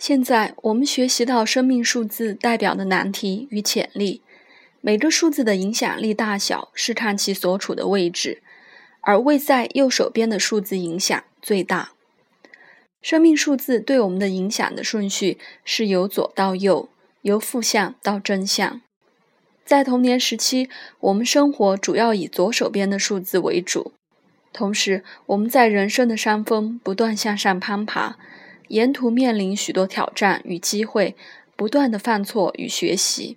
[0.00, 4.22] 现在我们学习到生命数字代表的难题与潜力。
[4.80, 8.42] 每个数字的影响力大小是看其所处的位置，
[9.02, 11.90] 而位在右手边的数字影响最大。
[13.02, 15.36] 生命数字对我们的影响的顺序
[15.66, 16.88] 是由左到右，
[17.20, 18.80] 由负向到正向。
[19.66, 20.70] 在童年时期，
[21.00, 23.92] 我们生活主要以左手边的数字为主，
[24.50, 28.16] 同时我们在人生的山峰不断向上攀爬，
[28.70, 31.16] 沿途面临许多挑战与机会，
[31.56, 33.36] 不断的犯错与学习。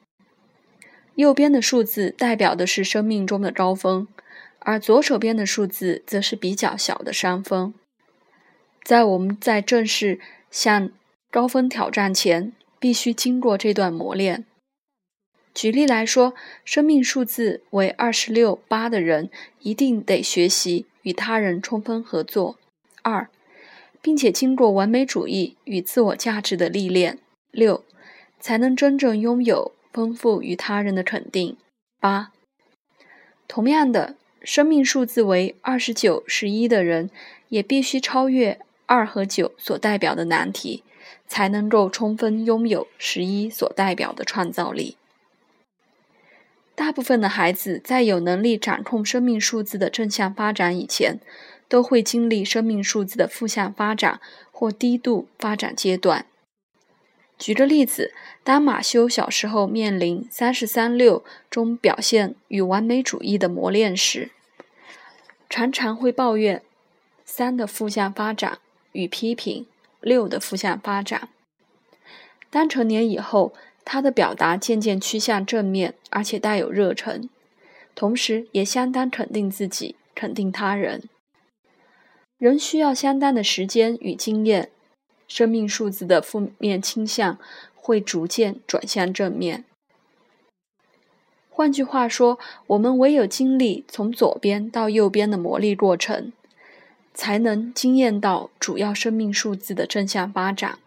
[1.15, 4.07] 右边的数字代表的是生命中的高峰，
[4.59, 7.73] 而左手边的数字则是比较小的山峰。
[8.83, 10.19] 在我们在正式
[10.51, 10.91] 向
[11.31, 14.45] 高峰挑战前，必须经过这段磨练。
[15.53, 22.57] 举例来说，生命数字为二十六八的人，一定得学习与他人充分合作。
[23.02, 23.29] 二，
[24.03, 27.17] 并且经过完美主义与自我价值的历练。
[27.49, 27.84] 六，
[28.39, 29.72] 才能真正拥有。
[29.94, 31.55] 丰富与他人的肯定。
[32.00, 32.31] 八，
[33.47, 37.11] 同样的，生命数字为二十九、十一的人，
[37.50, 40.83] 也必须超越二和九所代表的难题，
[41.27, 44.97] 才能够充分拥有十一所代表的创造力。
[46.73, 51.20] 大部分的孩子在有能力掌控生命数字的正向发展以前，
[51.73, 54.21] 都会经历生命数字的负向发展
[54.52, 56.27] 或低度发展阶段。
[57.39, 64.30] 举个例子，当马修小时候面临三十三六中表现与完美主义的磨练时，
[65.49, 66.61] 常常会抱怨
[67.25, 68.59] 三的负向发展
[68.91, 69.65] 与批评
[69.99, 71.30] 六的负向发展。
[72.52, 73.52] 当成年以后，
[73.83, 77.27] 他的表达渐渐趋向正面，而且带有热忱，
[77.95, 81.09] 同时也相当肯定自己，肯定他人。
[82.44, 84.69] 仍需要相当的时间与经验。
[85.30, 87.39] 生命数字的负面倾向
[87.73, 89.63] 会逐渐转向正面。
[91.49, 96.33] 换句话说，我们唯有经历从左边到右边的磨砺过程，
[97.14, 100.80] 才能惊艳到主要生命数字的正向发展。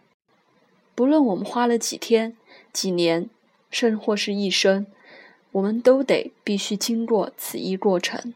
[0.93, 2.37] 不论我们花了几天、
[2.71, 3.27] 几年，
[3.71, 4.85] 甚或是一生，
[5.53, 8.35] 我们都得必须经过此一过程。